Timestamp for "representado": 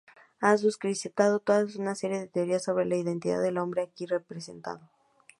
4.07-4.89